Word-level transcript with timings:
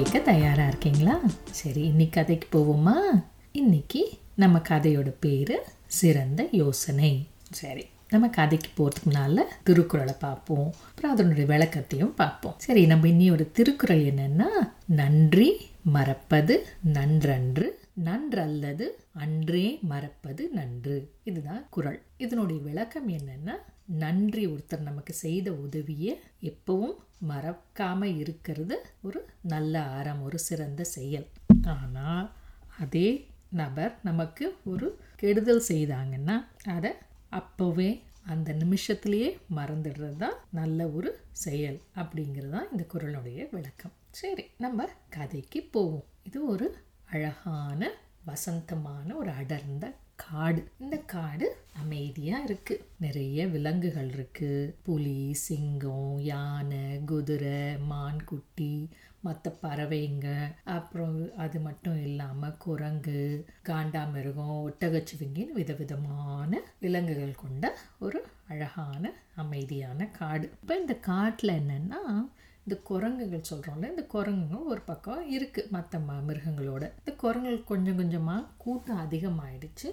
கேட்க 0.00 0.18
தயாராக 0.18 0.68
இருக்கீங்களா? 0.68 1.20
சரி 1.50 1.82
இன்னைக்கு 1.82 2.20
கதைக்கு 2.20 2.58
போவோமா? 2.58 3.24
இன்னைக்கு 3.52 4.10
நம்ம 4.34 4.58
கதையோட 4.58 5.14
பேர் 5.20 5.62
சிறந்த 5.86 6.48
யோசனை. 6.52 7.26
சரி 7.50 7.86
நம்ம 8.08 8.28
கதைக்கு 8.28 8.70
போகிறதுக்கு 8.76 9.38
திருக்குறளை 9.62 10.14
பார்ப்போம். 10.18 10.74
அப்புறம் 10.88 11.10
அதனுடைய 11.10 11.54
விளக்கத்தையும் 11.54 12.14
பார்ப்போம். 12.14 12.54
சரி 12.58 12.86
நம்ம 12.86 13.06
இன்னையோட 13.06 13.50
திருக்குறள் 13.52 14.04
என்னன்னா 14.04 14.46
நன்றி 14.86 15.68
மறப்பது 15.82 16.66
நன்றன்று 16.94 17.68
நன்றல்லது 18.04 18.86
அன்றே 19.12 19.78
மறப்பது 19.82 20.48
நன்று. 20.52 21.10
இதுதான் 21.22 21.66
குறள். 21.70 22.02
இதனுடைய 22.16 22.62
விளக்கம் 22.62 23.08
என்னன்னா 23.08 23.52
நன்றி 24.02 24.42
ஒருத்தர் 24.46 24.88
நமக்கு 24.88 25.12
செய்த 25.12 25.52
உதவியை 25.52 26.12
எப்பவும் 26.42 26.96
மறக்காம 27.28 28.02
இருக்கிறது 28.02 28.76
ஒரு 29.02 29.20
நல்ல 29.42 29.82
ஆரம் 29.82 30.22
ஒரு 30.22 30.38
சிறந்த 30.38 30.84
செயல். 30.84 31.26
ஆனால் 31.74 32.28
அதே 32.78 33.08
நபர் 33.50 33.94
நமக்கு 34.02 34.44
ஒரு 34.64 34.88
கெடுதல் 35.16 35.64
செய்தாங்கன்னா 35.68 36.36
அதை 36.66 36.92
அப்போவே 37.40 37.90
அந்த 38.22 38.52
நிமிஷத்துலேயே 38.52 39.28
மறந்துடுறது 39.56 40.16
தான் 40.16 40.36
நல்ல 40.50 40.88
ஒரு 40.88 41.10
செயல் 41.30 41.78
அப்படிங்கிறது 41.94 42.50
தான் 42.50 42.70
இந்த 42.70 42.84
குரலுடைய 42.92 43.48
விளக்கம். 43.50 43.94
சரி 44.10 44.44
நம்ம 44.58 44.88
கதைக்கு 45.08 45.60
போவோம். 45.72 46.06
இது 46.22 46.38
ஒரு 46.46 46.68
அழகான 47.06 47.90
வசந்தமான 48.24 49.14
ஒரு 49.14 49.30
அடர்ந்த 49.30 49.86
காடு. 50.24 50.62
இந்த 50.80 50.96
காடு 51.14 51.46
அமைதியா 51.80 52.36
இருக்கு. 52.42 52.74
நிறைய 53.00 53.46
விலங்குகள் 53.46 54.10
இருக்கு. 54.12 54.50
புலி 54.82 55.34
சிங்கம் 55.34 56.18
யானை 56.20 56.84
குதிரை 57.04 57.78
மான் 57.78 58.24
குட்டி 58.24 58.88
மற்ற 59.20 59.56
பறவைங்க. 59.62 60.26
அப்புறம் 60.64 61.36
அது 61.36 61.58
மட்டும் 61.60 61.98
இல்லாமல் 62.02 62.56
குரங்கு 62.56 63.46
காண்டாமிருகம் 63.68 64.58
ஒட்டகச்சிவிங்கின்னு 64.66 65.52
விதவிதமான 65.54 66.60
விலங்குகள் 66.80 67.42
கொண்ட 67.42 67.64
ஒரு 67.98 68.20
அழகான 68.48 69.12
அமைதியான 69.36 70.06
காடு. 70.06 70.46
இப்போ 70.60 70.74
இந்த 70.76 70.94
காட்டில் 70.94 71.58
என்னென்னா 71.60 72.02
இந்த 72.66 72.76
குரங்குகள் 72.82 73.48
சொல்கிறோம்ல 73.50 73.90
இந்த 73.90 74.04
குரங்குங்க 74.14 74.58
ஒரு 74.72 74.82
பக்கம் 74.90 75.30
இருக்குது 75.36 75.70
மற்ற 75.70 75.98
ம 76.08 76.18
மிருகங்களோட. 76.28 76.84
இந்த 77.00 77.12
குரங்குகள் 77.22 77.70
கொஞ்சம் 77.72 77.98
கொஞ்சமாக 78.00 78.48
கூட்டம் 78.64 79.02
அதிகமாகிடுச்சு 79.04 79.88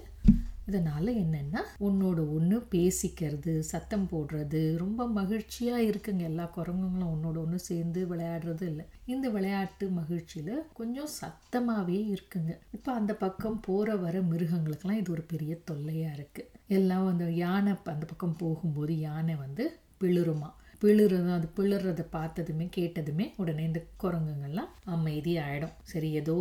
இதனால் 0.67 1.09
என்னென்னா 1.21 1.61
ஒன்றோட 1.87 2.21
ஒன்று 2.35 2.57
பேசிக்கிறது 2.73 3.53
சத்தம் 3.69 4.07
போடுறது 4.11 4.61
ரொம்ப 4.77 5.07
மகிழ்ச்சியாக 5.07 5.85
இருக்குங்க. 5.89 6.23
எல்லா 6.31 6.45
குரங்குங்களும் 6.57 7.11
ஒன்றோட 7.13 7.37
ஒன்று 7.43 7.59
சேர்ந்து 7.59 8.01
விளையாடுறது 8.11 8.65
இல்லை. 8.71 8.85
இந்த 9.05 9.29
விளையாட்டு 9.29 9.87
மகிழ்ச்சியில் 9.89 10.53
கொஞ்சம் 10.73 11.11
சத்தமாகவே 11.21 11.99
இருக்குங்க. 12.15 12.53
இப்போ 12.77 12.91
அந்த 12.93 13.15
பக்கம் 13.23 13.59
போகிற 13.59 13.95
வர 13.95 14.21
மிருகங்களுக்கெல்லாம் 14.31 15.01
இது 15.01 15.11
ஒரு 15.11 15.25
பெரிய 15.33 15.55
தொல்லையாக 15.71 16.17
இருக்குது 16.17 16.51
எல்லாம் 16.77 17.11
அந்த 17.13 17.25
யானை 17.43 17.73
அந்த 17.95 18.05
பக்கம் 18.05 18.39
போகும்போது 18.43 18.95
யானை 18.99 19.35
வந்து 19.45 19.65
பிளிருமா 20.01 20.49
பிளிறதும் 20.81 21.37
அது 21.37 21.47
பிளிறதை 21.57 22.05
பார்த்ததுமே 22.11 22.65
கேட்டதுமே 22.77 23.25
உடனே 23.35 23.63
இந்த 23.63 23.81
குரங்குங்கள்லாம் 24.03 24.71
அமைதி 24.95 25.33
ஆகிடும் 25.37 25.75
சரி 25.91 26.09
ஏதோ 26.11 26.35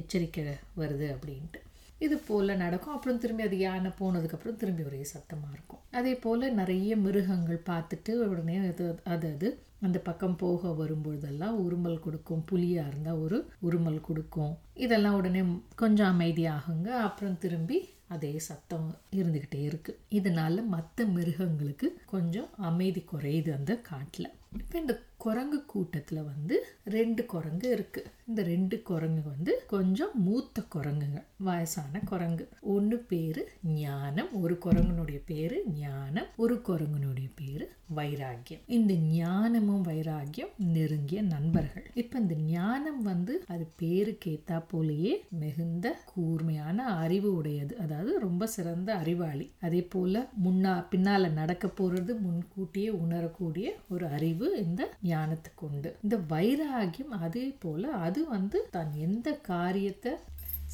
எச்சரிக்கை 0.00 0.42
வருது 0.80 1.06
அப்படின்ட்டு. 1.14 1.60
இது 1.98 2.16
போல் 2.26 2.50
நடக்கும். 2.56 2.94
அப்புறம் 2.94 3.18
திரும்பி 3.18 3.42
அது 3.42 3.58
யானை 3.58 3.90
போனதுக்கப்புறம் 4.00 4.56
திரும்பி 4.56 4.82
ஒரே 4.82 5.00
சத்தமாக 5.04 5.54
இருக்கும். 5.54 5.80
அதே 5.90 6.12
போல் 6.14 6.44
நிறைய 6.52 6.96
மிருகங்கள் 6.96 7.66
பார்த்துட்டு 7.70 8.12
உடனே 8.32 8.56
அது 8.66 8.84
அது 9.14 9.28
அது 9.34 9.48
அந்த 9.86 9.98
பக்கம் 9.98 10.36
போக 10.36 10.70
வரும்பொழுதெல்லாம் 10.82 11.56
உருமல் 11.64 12.00
கொடுக்கும். 12.00 12.44
புலியாக 12.44 12.88
இருந்தால் 12.88 13.20
ஒரு 13.24 13.38
உருமல் 13.68 14.00
கொடுக்கும். 14.00 14.52
இதெல்லாம் 14.84 15.14
உடனே 15.14 15.42
கொஞ்சம் 15.82 16.12
அமைதியாகுங்க. 16.14 16.88
அப்புறம் 17.08 17.38
திரும்பி 17.38 17.78
அதே 18.08 18.38
சத்தம் 18.38 18.88
இருந்துக்கிட்டே 19.16 19.60
இருக்குது 19.70 19.98
இதனால் 20.08 20.64
மற்ற 20.64 21.04
மிருகங்களுக்கு 21.16 21.88
கொஞ்சம் 22.06 22.50
அமைதி 22.56 23.04
குறையுது 23.12 23.50
அந்த 23.52 23.74
காட்டில். 23.90 24.30
இப்போ 24.58 24.76
இந்த 24.78 24.94
குரங்கு 25.24 25.58
கூட்டத்தில் 25.64 26.22
வந்து 26.22 26.56
ரெண்டு 26.84 27.26
குரங்கு 27.26 27.70
இருக்கு. 27.70 28.04
இந்த 28.26 28.42
ரெண்டு 28.42 28.76
குரங்கு 28.82 29.22
வந்து 29.24 29.52
கொஞ்சம் 29.66 30.14
மூத்த 30.26 30.62
குரங்குங்க 30.74 31.20
வயசான 31.36 32.00
குரங்கு. 32.04 32.48
ஒன்று 32.74 32.98
பேரு 33.12 33.42
ஞானம் 33.62 34.30
ஒரு 34.42 34.58
குரங்குனுடைய 34.64 35.20
பேரு 35.26 35.58
ஞானம் 35.74 36.30
ஒரு 36.36 36.56
குரங்குனுடைய 36.68 37.28
பேரு 37.34 37.66
வைராக்கியம். 37.88 38.62
இந்த 38.66 38.94
ஞானமும் 38.94 39.82
வைராக்கியம் 39.82 40.52
நெருங்கிய 40.74 41.22
நண்பர்கள். 41.22 41.86
இப்போ 41.94 42.18
இந்த 42.18 42.34
ஞானம் 42.34 43.02
வந்து 43.02 43.34
அது 43.46 43.64
பேருக்கு 43.76 44.30
ஏத்தா 44.34 44.58
போலேயே 44.72 45.14
மிகுந்த 45.42 45.96
கூர்மையான 46.14 46.86
அறிவு 47.04 47.30
உடையது. 47.34 47.76
அதாவது 47.78 48.18
ரொம்ப 48.18 48.46
சிறந்த 48.46 48.94
அறிவாளி. 48.94 49.46
அதே 49.60 49.82
போல 49.82 50.26
முன்னா 50.44 50.74
பின்னால 50.94 51.32
நடக்க 51.32 51.66
போறது 51.80 52.14
முன்கூட்டியே 52.20 52.90
உணரக்கூடிய 53.04 53.76
ஒரு 53.88 54.06
அறிவு 54.06 54.46
இந்த 54.64 54.82
ஞானத்துக்கு 55.10 55.62
உண்டு. 55.68 55.90
இந்த 56.02 56.16
வைராகியம் 56.32 57.14
அதே 57.26 57.46
போல 57.58 57.92
அது 58.06 58.20
வந்து 58.28 58.58
தான் 58.70 58.90
எந்த 59.06 59.28
காரியத்தை 59.50 60.12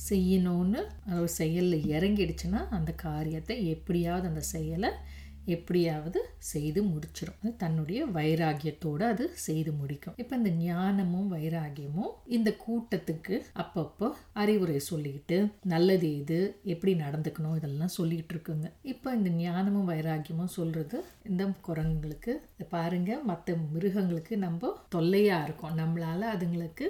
செய்யணும்னு 0.09 0.81
ஒரு 1.17 1.29
செயலில் 1.41 1.89
இறங்கிடுச்சுன்னா 1.97 2.61
அந்த 2.71 2.93
காரியத்தை 3.07 3.57
எப்படியாவது 3.75 4.27
அந்த 4.29 4.43
செயலை 4.55 4.91
எப்படியாவது 5.57 6.21
செய்து 6.53 6.83
முடிச்சிடும் 6.83 7.57
தன்னுடைய 7.63 8.01
வைராகியத்தோடு 8.17 9.05
அது 9.13 9.25
செய்து 9.47 9.73
முடிக்கும். 9.73 10.17
இப்போ 10.23 10.37
இந்த 10.41 10.51
ஞானமும் 10.65 11.29
வைராகியமும் 11.35 12.13
இந்த 12.37 12.51
கூட்டத்துக்கு 12.65 13.37
அப்பப்போ 13.65 14.09
அறிவுரை 14.43 14.81
சொல்லிக்கிட்டு 14.91 15.39
நல்லது 15.75 16.11
இது 16.21 16.41
எப்படி 16.75 16.95
நடந்துக்கணும் 17.05 17.57
இதெல்லாம் 17.61 17.95
சொல்லிக்கிட்டு 17.99 18.35
இருக்குங்க. 18.37 18.69
இப்போ 18.83 19.15
இந்த 19.19 19.31
ஞானமும் 19.45 19.91
வைராகியமும் 19.93 20.55
சொல்கிறது 20.59 21.01
இந்த 21.31 21.45
குரங்குங்களுக்கு 21.69 22.35
பாருங்க 22.75 23.19
மற்ற 23.31 23.57
மிருகங்களுக்கு 23.73 24.37
நம்ம 24.47 24.73
தொல்லையாக 24.97 25.45
இருக்கும். 25.49 25.77
நம்மளால 25.83 26.31
அதுங்களுக்கு 26.35 26.87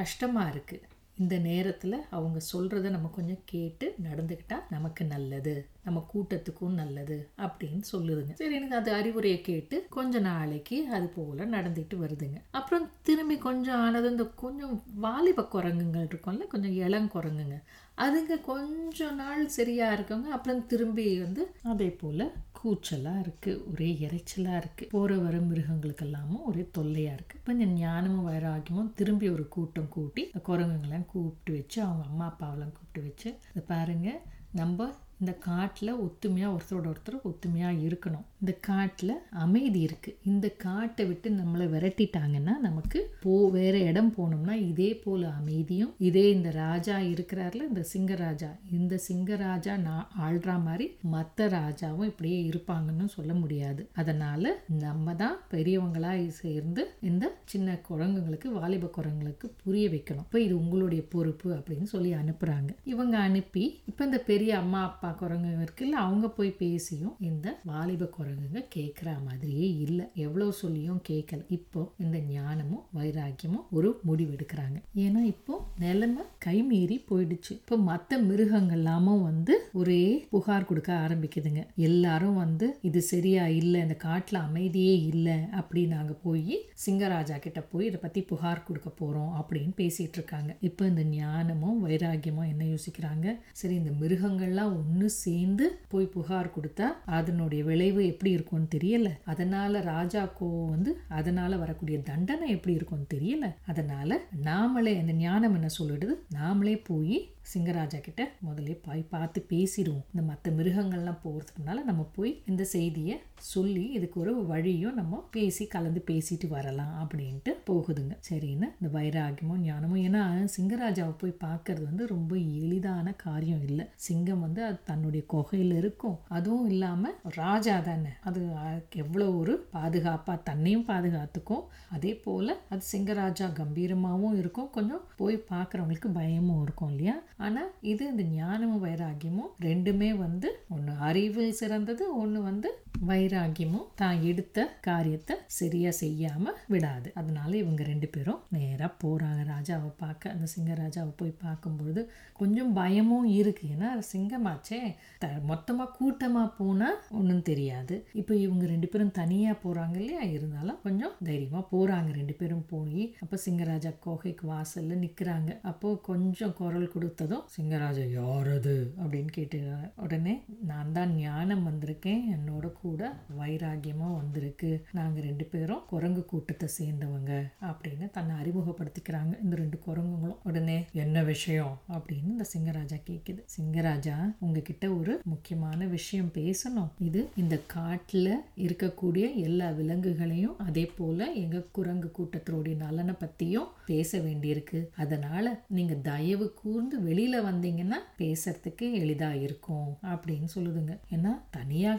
கஷ்டமாக 0.00 0.52
இருக்குது 0.54 0.92
இந்த 1.18 1.38
நேரத்தில் 1.38 1.96
அவங்க 2.10 2.38
சொல்கிறத 2.52 2.90
நம்ம 2.90 3.08
கொஞ்சம் 3.08 3.42
கேட்டு 3.44 3.86
நடந்துக்கிட்டால் 4.02 4.64
நமக்கு 4.70 5.04
நல்லது. 5.04 5.54
நம்ம 5.84 5.98
கூட்டத்துக்கும் 6.14 6.78
நல்லது 6.80 7.30
அப்படின்னு 7.38 7.82
சொல்லுதுங்க. 7.92 8.32
சரி 8.32 8.54
எனக்கு 8.54 8.76
அது 8.76 8.92
அறிவுரையை 8.92 9.40
கேட்டு 9.40 9.86
கொஞ்ச 9.88 10.18
நாளைக்கு 10.18 10.78
அது 10.88 11.08
போல் 11.08 11.52
நடந்துட்டு 11.56 11.96
வருதுங்க. 12.04 12.38
அப்புறம் 12.50 12.90
திரும்பி 13.02 13.38
கொஞ்சம் 13.38 13.80
ஆனது 13.80 14.10
இந்த 14.10 14.26
கொஞ்சம் 14.36 14.74
வாலிப 14.96 15.46
குரங்குங்கள் 15.54 16.08
இருக்கும்ல 16.08 16.46
கொஞ்சம் 16.46 16.76
இளங்குரங்குங்க 16.84 17.58
அதுங்க 17.98 18.40
கொஞ்ச 18.40 19.10
நாள் 19.12 19.48
சரியாக 19.48 19.96
இருக்குங்க 19.96 20.28
அப்புறம் 20.28 20.66
திரும்பி 20.66 21.18
வந்து 21.18 21.42
அதே 21.62 21.90
போல் 21.90 22.24
கூச்சலாக 22.64 23.22
இருக்குது 23.22 23.62
ஒரே 23.70 23.88
இறைச்சலாக 24.00 24.60
இருக்குது 24.60 24.90
போகிற 24.90 25.16
வர 25.18 25.36
மிருகங்களுக்கெல்லாமும் 25.48 26.44
ஒரே 26.44 26.64
தொல்லையாக 26.70 27.16
இருக்குது 27.16 27.40
இப்போ 27.40 27.52
இந்த 27.52 27.66
ஞானமும் 27.78 28.28
வைராகியமும் 28.28 28.92
திரும்பி 28.94 29.28
ஒரு 29.28 29.44
கூட்டம் 29.48 29.88
கூட்டி 29.88 30.24
குரங்குங்களாம் 30.48 31.08
கூப்பிட்டு 31.08 31.52
வச்சு 31.52 31.78
அவங்க 31.82 32.04
அம்மா 32.04 32.26
அப்பாவெல்லாம் 32.30 32.72
கூப்பிட்டு 32.72 33.02
வச்சு 33.02 33.28
அதை 33.48 33.64
பாருங்கள் 33.66 34.20
நம்ம 34.54 34.88
இந்த 35.24 35.34
காட்டில் 35.48 35.90
ஒத்துமையாக 36.04 36.54
ஒருத்தரோட 36.54 36.86
ஒருத்தர் 36.92 37.14
ஒத்துமையாக 37.28 37.82
இருக்கணும். 37.86 38.24
இந்த 38.40 38.52
காட்டில் 38.66 39.12
அமைதி 39.42 39.80
இருக்குது 39.86 40.16
இந்த 40.30 40.46
காட்டை 40.64 41.04
விட்டு 41.10 41.28
நம்மளை 41.38 41.66
விரட்டிட்டாங்கன்னா 41.74 42.54
நமக்கு 42.64 42.98
போ 43.22 43.34
வேறு 43.54 43.78
இடம் 43.90 44.10
போனோம்னா 44.16 44.54
இதே 44.70 44.88
போல் 45.04 45.24
அமைதியும் 45.38 45.92
இதே 46.08 46.24
இந்த 46.30 46.50
ராஜா 46.50 46.96
இருக்கிறார்ல 47.12 47.68
இந்த 47.70 47.84
சிங்கராஜா 47.92 48.50
இந்த 48.78 48.98
சிங்கராஜா 49.06 49.76
நான் 49.86 50.10
ஆள்ற 50.26 50.56
மாதிரி 50.66 50.88
மற்ற 51.14 51.46
ராஜாவும் 51.56 52.10
இப்படியே 52.10 52.40
இருப்பாங்கன்னு 52.50 53.06
சொல்ல 53.14 53.32
முடியாது. 53.34 53.82
அதனால் 54.02 54.50
நம்ம 54.84 55.14
தான் 55.22 55.38
பெரியவங்களாக 55.54 56.28
சேர்ந்து 56.42 56.84
இந்த 57.10 57.24
சின்ன 57.54 57.78
குரங்குங்களுக்கு 57.88 58.50
வாலிப 58.58 58.92
குரங்குகளுக்கு 58.98 59.46
புரிய 59.64 59.86
வைக்கணும். 59.94 60.28
இப்போ 60.28 60.40
இது 60.40 60.54
உங்களுடைய 60.62 61.04
பொறுப்பு 61.16 61.48
அப்படின்னு 61.56 61.88
சொல்லி 61.94 62.12
அனுப்புகிறாங்க 62.20 62.70
இவங்க 62.94 63.16
அனுப்பி 63.30 63.64
இப்போ 63.90 64.02
இந்த 64.10 64.18
பெரிய 64.30 64.52
அம்மா 64.62 64.82
அப்பா 64.90 65.10
குரங்கு 65.20 65.50
இருக்குல்ல 65.64 66.00
அவங்க 66.06 66.26
போய் 66.38 66.50
பேசியும் 66.62 67.14
இந்த 67.28 67.46
வாலிப 67.70 68.08
குரங்குங்க 68.16 68.60
கேட்குற 68.76 69.08
மாதிரியே 69.26 69.68
இல்லை. 69.86 70.06
எவ்வளோ 70.24 70.46
சொல்லியும் 70.62 71.00
கேட்கல 71.10 71.42
இப்போ 71.58 71.82
இந்த 72.04 72.18
ஞானமும் 72.34 72.84
வைராக்கியமும் 72.98 73.66
ஒரு 73.78 73.90
முடிவு 74.08 74.32
எடுக்கிறாங்க 74.36 74.78
ஏன்னா 75.04 75.22
இப்போ 75.34 75.54
நிலைமை 75.84 76.24
கைமீறி 76.46 76.98
போயிடுச்சு. 77.10 77.52
இப்போ 77.62 77.76
மற்ற 77.90 78.18
மிருகங்கள்லாமும் 78.28 79.24
வந்து 79.30 79.56
ஒரே 79.80 80.02
புகார் 80.32 80.68
கொடுக்க 80.70 80.90
ஆரம்பிக்குதுங்க. 81.04 81.62
எல்லாரும் 81.88 82.40
வந்து 82.44 82.66
இது 82.88 83.02
சரியா 83.12 83.46
இல்லை 83.60 83.78
இந்த 83.86 83.96
காட்டில் 84.06 84.40
அமைதியே 84.46 84.94
இல்லை 85.12 85.38
அப்படின்னு 85.60 85.96
நாங்கள் 85.96 86.20
போய் 86.26 86.56
சிங்கராஜா 86.84 87.36
கிட்ட 87.44 87.60
போய் 87.72 87.88
இதை 87.90 87.98
பற்றி 88.02 88.20
புகார் 88.30 88.66
கொடுக்க 88.66 88.88
போகிறோம் 89.00 89.32
அப்படின்னு 89.40 89.72
பேசிட்டு 89.80 90.18
இருக்காங்க. 90.18 90.50
இப்போ 90.68 90.82
இந்த 90.90 91.02
ஞானமும் 91.16 91.78
வைராக்கியமும் 91.86 92.50
என்ன 92.52 92.64
யோசிக்கிறாங்க? 92.74 93.26
சரி 93.60 93.74
இந்த 93.80 93.92
மிருகங்கள்லாம் 94.02 94.74
ஒன்று 94.78 94.93
ஒன்று 94.94 95.08
சேர்ந்து 95.10 95.78
போய் 95.88 96.04
புகார் 96.06 96.50
கொடுத்தா 96.56 96.86
அதனுடைய 97.04 97.64
விளைவு 97.64 98.06
எப்படி 98.06 98.30
இருக்கும்னு 98.30 98.66
தெரியல. 98.74 99.08
அதனால 99.24 99.80
ராஜா 99.80 100.22
கோவம் 100.40 100.68
வந்து 100.68 100.90
அதனால 101.08 101.56
வரக்கூடிய 101.56 101.96
தண்டனை 102.02 102.48
எப்படி 102.50 102.74
இருக்கும்னு 102.76 103.12
தெரியல. 103.14 103.46
அதனால 103.66 104.20
நாமளே 104.44 104.92
அந்த 105.00 105.12
ஞானம் 105.12 105.54
என்ன 105.54 105.70
சொல்லிடுது 105.78 106.14
நாமளே 106.34 106.74
போய் 106.84 107.18
சிங்கராஜா 107.52 107.98
கிட்ட 108.00 108.22
முதலே 108.46 108.74
போய் 108.86 109.02
பார்த்து 109.14 109.40
பேசிடுவோம். 109.52 110.04
இந்த 110.12 110.22
மற்ற 110.30 110.52
மிருகங்கள்லாம் 110.58 111.20
போகிறதுனால 111.24 111.82
நம்ம 111.88 112.02
போய் 112.16 112.32
இந்த 112.50 112.62
செய்தியை 112.64 113.16
சொல்லி 113.52 113.82
இதுக்கு 113.96 114.20
ஒரு 114.20 114.32
வழியும் 114.46 114.98
நம்ம 115.00 115.20
பேசி 115.34 115.64
கலந்து 115.66 116.00
பேசிட்டு 116.10 116.46
வரலாம் 116.48 116.94
அப்படின்ட்டு 117.02 117.52
போகுதுங்க. 117.68 118.14
சரின்னு 118.28 118.68
இந்த 118.78 118.88
வைராகியமும் 118.96 119.62
ஞானமும் 119.66 120.02
ஏன்னா 120.06 120.22
சிங்கராஜாவை 120.54 121.14
போய் 121.22 121.42
பார்க்கறது 121.46 121.84
வந்து 121.90 122.06
ரொம்ப 122.06 122.32
எளிதான 122.62 123.14
காரியம் 123.24 123.64
இல்லை. 123.68 123.86
சிங்கம் 124.06 124.44
வந்து 124.46 124.64
அது 124.64 124.78
தன்னுடைய 124.90 125.24
குகையில் 125.34 125.74
இருக்கும். 125.80 126.16
அதுவும் 126.28 126.68
இல்லாமல் 126.70 127.16
ராஜா 127.40 127.76
தானே. 127.90 128.12
அது 128.28 128.40
அதுக்கு 128.64 128.98
எவ்வளோ 129.04 129.28
ஒரு 129.40 129.56
பாதுகாப்பாக 129.76 130.38
தன்னையும் 130.50 130.88
பாதுகாத்துக்கும். 130.92 131.64
அதே 131.88 132.14
போல் 132.24 132.52
அது 132.68 132.82
சிங்கராஜா 132.92 133.48
கம்பீரமாகவும் 133.60 134.38
இருக்கும். 134.42 134.70
கொஞ்சம் 134.70 135.04
போய் 135.16 135.38
பார்க்குறவங்களுக்கு 135.52 136.10
பயமும் 136.20 136.62
இருக்கும் 136.62 136.90
இல்லையா? 136.94 137.16
ஆனால் 137.38 137.70
இது 137.82 138.02
இந்த 138.06 138.24
ஞானமும் 138.32 138.84
வைராகியமும் 138.84 139.52
ரெண்டுமே 139.60 140.10
வந்து 140.16 140.48
ஒன்று 140.68 140.92
அறிவில் 141.00 141.52
சிறந்தது 141.52 142.04
ஒன்று 142.16 142.40
வந்து 142.42 142.70
வைராகியமும் 143.08 143.88
தான் 144.00 144.18
எடுத்த 144.22 144.58
காரியத்தை 144.86 145.34
சரியா 145.46 145.90
செய்யாம 146.00 146.52
விடாது. 146.72 147.08
அதனால 147.20 147.50
இவங்க 147.56 147.82
ரெண்டு 147.82 148.08
பேரும் 148.08 148.40
நேரா 148.56 148.88
போறாங்க. 149.02 149.40
ராஜாவை 149.52 149.90
பார்க்க 150.02 150.32
அந்த 150.34 150.46
சிங்க 150.52 150.72
ராஜாவை 150.74 151.12
போய் 151.16 151.32
பார்க்கும்பொழுது 151.42 152.02
கொஞ்சம் 152.40 152.72
பயமும் 152.72 153.26
இருக்கு. 153.38 153.64
ஏன்னா 153.74 153.90
சிங்கமாச்சே 154.12 154.80
த 155.22 155.28
மொத்தமா 155.50 155.86
கூட்டமா 155.98 156.44
போனா 156.58 156.90
ஒன்றும் 157.18 157.42
தெரியாது. 157.42 158.06
இப்போ 158.12 158.34
இவங்க 158.36 158.64
ரெண்டு 158.66 158.86
பேரும் 158.86 159.12
தனியா 159.20 159.54
போறாங்க 159.64 159.96
இல்லையா? 160.02 160.22
இருந்தாலும் 160.36 160.80
கொஞ்சம் 160.86 161.14
தைரியமா 161.28 161.62
போறாங்க. 161.74 162.10
ரெண்டு 162.20 162.34
பேரும் 162.34 162.64
போய் 162.72 163.14
அப்போ 163.20 163.38
சிங்கராஜா 163.46 163.92
கோகைக்கு 164.06 164.46
வாசல்ல 164.52 165.00
நிக்கிறாங்க. 165.04 165.50
அப்போ 165.62 165.90
கொஞ்சம் 166.10 166.56
குரல் 166.62 166.92
கொடுத்ததும் 166.96 167.44
சிங்கராஜா 167.56 168.06
யாரது 168.20 168.76
அப்படின்னு 169.02 169.30
கேட்டு 169.38 169.60
உடனே 170.06 170.42
நான் 170.72 170.92
தான் 170.92 171.14
ஞானம் 171.16 171.66
வந்திருக்கேன். 171.70 172.22
என்னோட 172.36 172.66
கூட 172.84 173.02
வைராகியமா 173.38 174.08
வந்திருக்கு. 174.20 174.70
நாங்க 174.98 175.18
ரெண்டு 175.28 175.44
பேரும் 175.52 175.82
குரங்கு 175.92 176.22
கூட்டத்தை 176.30 176.68
சேர்ந்தவங்க 176.78 177.32
அப்படின்னு 177.68 178.06
தன்னை 178.16 178.34
அறிமுகப்படுத்திக்கிறாங்க. 178.42 179.32
இந்த 179.44 179.54
ரெண்டு 179.62 179.78
குரங்குங்களும் 179.86 180.40
உடனே 180.48 180.78
என்ன 181.04 181.22
விஷயம் 181.32 181.74
அப்படின்னு 181.96 182.30
இந்த 182.34 182.46
சிங்கராஜா 182.54 182.98
கேக்குது. 183.10 183.42
சிங்கராஜா 183.56 184.16
உங்ககிட்ட 184.38 184.84
ஒரு 184.98 185.14
முக்கியமான 185.32 185.86
விஷயம் 185.96 186.30
பேசணும். 186.38 186.90
இது 187.08 187.20
இந்த 187.42 187.58
காட்டுல 187.74 188.28
இருக்கக்கூடிய 188.64 189.24
எல்லா 189.46 189.68
விலங்குகளையும் 189.80 190.58
அதே 190.68 190.84
போல 190.98 191.30
எங்க 191.44 191.58
குரங்கு 191.78 192.10
கூட்டத்தினுடைய 192.18 192.74
நலனை 192.84 193.14
பத்தியும் 193.22 193.70
பேச 193.86 194.18
வேண்டியிருக்கு. 194.26 194.80
அதனால 195.04 195.54
நீங்க 195.78 195.94
தயவு 196.10 196.46
கூர்ந்து 196.62 196.96
வெளியில 197.08 197.36
வந்தீங்கன்னா 197.48 198.00
பேசுறதுக்கு 198.18 198.86
எளிதா 199.02 199.30
இருக்கும் 199.46 199.90
அப்படின்னு 200.12 200.48
சொல்லுதுங்க. 200.54 200.92
ஏன்னா 201.14 201.32
தனியா 201.58 201.92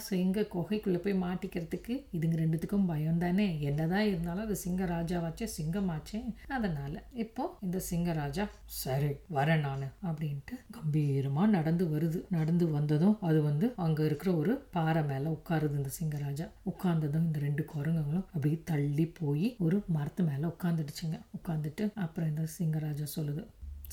குகை 0.53 0.74
குகைக்குள்ள 0.75 0.99
போய் 1.03 1.13
மாட்டிக்கிறதுக்கு 1.23 1.93
இதுங்க 2.15 2.35
ரெண்டுத்துக்கும் 2.39 2.87
பயம் 2.87 3.17
தானே 3.17 3.45
என்னதான் 3.59 4.07
இருந்தாலும் 4.07 4.43
அது 4.45 4.55
சிங்க 4.63 4.85
ராஜாவாச்சே 4.85 5.45
சிங்கமாச்சே. 5.57 6.19
அதனால 6.47 7.03
இப்போ 7.13 7.43
இந்த 7.61 7.77
சிங்கராஜா 7.89 8.45
சரி 8.79 9.11
வரேன் 9.37 9.63
நான் 9.67 9.85
அப்படின்ட்டு 10.09 10.55
கம்பீரமாக 10.71 11.47
நடந்து 11.47 11.85
வருது. 11.85 12.19
நடந்து 12.29 12.67
வந்ததும் 12.67 13.15
அது 13.21 13.41
வந்து 13.41 13.69
அங்கே 13.85 14.05
இருக்கிற 14.05 14.35
ஒரு 14.35 14.55
பாறை 14.71 15.03
மேலே 15.03 15.29
உட்காருது 15.37 15.79
இந்த 15.81 15.93
சிங்கராஜா. 15.99 16.47
உட்கார்ந்ததும் 16.71 17.25
இந்த 17.29 17.39
ரெண்டு 17.39 17.65
குரங்குங்களும் 17.73 18.27
அப்படியே 18.33 18.59
தள்ளி 18.63 19.07
போய் 19.21 19.55
ஒரு 19.59 19.79
மரத்து 19.87 20.23
மேலே 20.23 20.45
உட்காந்துடுச்சுங்க 20.53 21.19
உட்காந்துட்டு 21.39 21.85
அப்புறம் 21.95 22.29
இந்த 22.29 22.45
சிங்கராஜா 22.59 23.07
சொல்லுது 23.17 23.43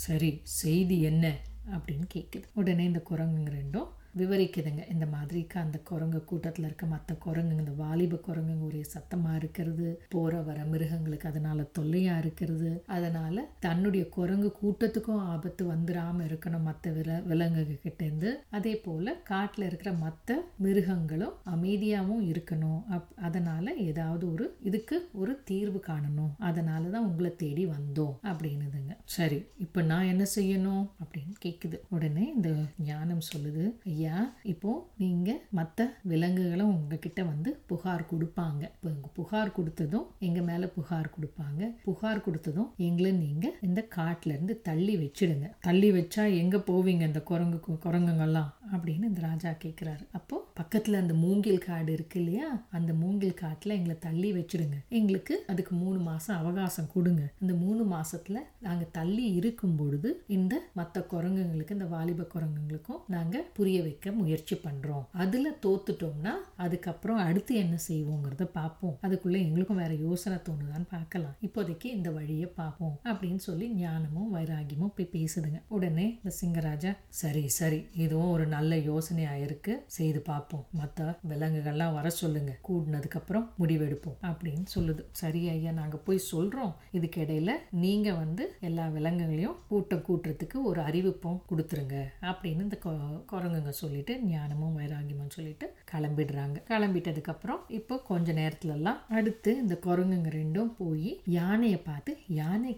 சரி 0.07 0.41
செய்தி 0.61 0.99
என்ன? 1.03 1.27
அப்படின்னு 1.75 2.07
கேட்குது 2.15 2.47
உடனே 2.55 2.85
இந்த 2.85 3.03
குரங்குங்க 3.11 3.51
ரெண்டும் 3.61 3.91
விவரிக்குதுங்க. 4.21 4.83
இந்த 4.95 5.07
மாதிரிக்கு 5.15 5.57
அந்த 5.65 5.79
குரங்கு 5.91 6.21
கூட்டத்தில் 6.31 6.67
இருக்க 6.69 6.87
மற்ற 6.87 7.17
குரங்குங்க 7.25 7.63
இந்த 7.65 7.75
வாலிப 7.83 8.21
குரங்குங்க 8.27 8.65
ஒரே 8.69 8.83
சத்தமாக 8.95 9.39
இருக்கிறது 9.41 9.87
போகிற 10.15 10.41
வர 10.49 10.59
மிருகங்களுக்கு 10.73 11.29
அதனால் 11.31 11.71
தொல்லையாக 11.79 12.23
இருக்கிறது. 12.25 12.71
அதனால் 12.97 13.41
தன்னுடைய 13.67 14.05
குரங்கு 14.17 14.51
கூட்டத்துக்கும் 14.61 15.23
ஆபத்து 15.35 15.63
வந்துடாமல் 15.73 16.27
இருக்கணும் 16.29 16.67
மற்ற 16.69 16.93
வில 16.99 17.21
விலங்குகள் 17.31 17.83
கிட்டேருந்து 17.85 18.31
அதே 18.59 18.75
போல் 18.87 19.13
காட்டில் 19.31 19.67
இருக்கிற 19.69 19.93
மற்ற 20.05 20.39
மிருகங்களும் 20.67 21.37
அமைதியாகவும் 21.55 22.25
இருக்கணும். 22.33 22.81
அப் 22.97 23.11
அதனால் 23.29 23.71
ஏதாவது 23.89 24.25
ஒரு 24.33 24.47
இதுக்கு 24.69 24.97
ஒரு 25.23 25.33
தீர்வு 25.51 25.81
காணணும். 25.91 26.33
அதனால 26.51 26.91
தான் 26.95 27.09
உங்களை 27.11 27.33
தேடி 27.45 27.65
வந்தோம் 27.67 28.15
அப்படின்னுதுங்க. 28.31 28.93
சரி 29.17 29.39
இப்போ 29.65 29.81
நான் 29.91 30.11
என்ன 30.13 30.25
செய்யணும் 30.37 30.85
அப்படின்னு 31.03 31.35
கேட்குது 31.45 31.79
உடனே 31.95 32.25
இந்த 32.37 32.51
ஞானம் 32.89 33.27
சொல்லுது 33.33 33.65
ஐயா 33.93 34.02
இப்போ 34.43 34.89
நீங்க 34.97 35.41
மற்ற 35.51 35.87
விலங்குகளும் 36.03 36.75
உங்ககிட்ட 36.77 37.25
வந்து 37.25 37.61
புகார் 37.67 38.05
கொடுப்பாங்க. 38.13 38.63
இப்போ 38.77 39.09
புகார் 39.13 39.55
கொடுத்ததும் 39.59 40.07
எங்க 40.19 40.41
மேல 40.41 40.67
புகார் 40.67 41.11
கொடுப்பாங்க. 41.17 41.71
புகார் 41.85 42.25
கொடுத்ததும் 42.27 42.71
எங்களை 42.77 43.13
நீங்க 43.13 43.53
இந்த 43.61 43.87
காட்டுல 43.97 44.35
இருந்து 44.37 44.61
தள்ளி 44.63 44.97
வச்சிடுங்க. 44.97 45.51
தள்ளி 45.61 45.93
வச்சா 45.93 46.37
எங்க 46.37 46.57
போவீங்க 46.57 47.01
இந்த 47.01 47.21
குரங்கு 47.23 47.61
குரங்குங்கெல்லாம் 47.67 48.51
அப்படின்னு 48.73 49.05
இந்த 49.05 49.21
ராஜா 49.21 49.51
கேட்கிறாரு 49.51 50.05
அப்போ 50.13 50.45
பக்கத்துல 50.61 50.93
அந்த 50.93 51.15
மூங்கில் 51.15 51.59
காடு 51.59 51.93
இருக்கு 51.93 52.21
இல்லையா? 52.21 52.67
அந்த 52.71 52.93
மூங்கில் 52.93 53.39
காட்டுல 53.41 53.77
எங்களை 53.79 53.97
தள்ளி 53.99 54.33
வச்சிடுங்க. 54.33 54.79
எங்களுக்கு 54.89 55.45
அதுக்கு 55.47 55.75
மூணு 55.77 55.99
மாசம் 55.99 56.37
அவகாசம் 56.37 56.91
கொடுங்க. 56.93 57.33
இந்த 57.41 57.55
மூணு 57.55 57.85
மாசத்துல 57.97 58.39
நாங்க 58.61 58.85
தள்ளி 58.93 59.33
இருக்கும் 59.33 59.77
பொழுது 59.77 60.23
இந்த 60.27 60.63
மற்ற 60.73 61.07
குரங்குங்களுக்கு 61.11 61.71
இந்த 61.71 61.85
வாலிப 61.85 62.27
குரங்குங்களுக்கும் 62.35 63.01
நாங்க 63.07 63.45
புரிய 63.53 63.83
வைக்க 63.93 64.13
முயற்சி 64.13 64.57
பண்றோம். 64.57 65.07
அதுல 65.13 65.57
தோத்துட்டோம்னா 65.67 66.31
அதுக்கப்புறம் 66.57 67.17
அடுத்து 67.17 67.55
என்ன 67.55 67.79
செய்வோங்கிறத 67.89 68.45
பார்ப்போம். 68.45 68.99
அதுக்குள்ள 69.03 69.39
எங்களுக்கும் 69.39 69.77
வேற 69.77 69.95
யோசனை 69.95 70.39
தோணுதான்னு 70.39 70.85
பார்க்கலாம். 70.91 71.35
இப்போதைக்கு 71.43 71.85
இந்த 71.85 72.11
வழியை 72.11 72.47
பார்ப்போம் 72.47 73.01
அப்படின்னு 73.05 73.37
சொல்லி 73.37 73.75
ஞானமும் 73.75 74.35
வைராகியமும் 74.35 74.93
போய் 74.97 75.09
பேசுதுங்க. 75.13 75.63
உடனே 75.69 76.19
இந்த 76.25 76.37
சிங்கராஜா 76.41 76.97
சரி 77.09 77.49
சரி. 77.49 77.89
இதுவும் 77.95 78.31
ஒரு 78.31 78.47
நல்ல 78.47 78.77
யோசனையா 78.77 79.37
இருக்கு. 79.37 79.85
செய்து 79.87 80.21
பார்ப்போம். 80.21 80.67
மற்ற 80.73 81.19
விலங்குகள்லாம் 81.29 81.95
வர 81.95 82.11
சொல்லுங்க. 82.11 82.59
கூடினதுக்கு 82.69 83.11
அப்புறம் 83.11 83.53
முடிவெடுப்போம். 83.59 84.17
அப்படின்னு 84.23 84.67
சொல்லுது. 84.79 85.05
சரி 85.11 85.49
ஐயா 85.49 85.71
நாங்க 85.71 85.97
போய் 85.97 86.21
சொல்றோம். 86.33 86.75
இதுக்கு 86.91 87.23
இடையில 87.23 87.51
நீங்க 87.71 88.15
வந்து 88.15 88.57
எல்லா 88.61 88.89
விலங்குகளையும் 88.89 89.57
கூட்டம் 89.69 90.05
கூட்டுறதுக்கு 90.09 90.63
ஒரு 90.65 90.81
அறிவிப்பும் 90.81 91.43
கொடுத்துருங்க. 91.51 92.05
அப்படின்னு 92.23 92.61
இந்த 92.61 92.79
கொ- 92.85 93.25
குரங்குங்க 93.33 93.73
சொல்லிட்டு 93.83 94.15
ஞானமும் 94.31 94.77
வைராகியமும் 94.79 95.35
சொல்லிட்டு 95.37 95.67
கிளம்பிடுறாங்க. 95.93 96.57
கிளம்பிட்டதுக்கப்புறம் 96.71 97.63
இப்போ 97.79 97.95
கொஞ்ச 98.11 98.33
நேரத்துலலாம் 98.41 99.01
அடுத்து 99.19 99.51
இந்த 99.63 99.75
குரங்குங்க 99.87 100.31
ரெண்டும் 100.41 100.71
போய் 100.81 101.11
யானையை 101.39 101.81
பார்த்து 101.89 102.13
யானை 102.41 102.71